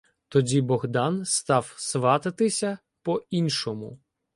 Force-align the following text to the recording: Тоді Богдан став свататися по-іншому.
Тоді 0.29 0.61
Богдан 0.61 1.25
став 1.25 1.73
свататися 1.77 2.77
по-іншому. 3.01 3.99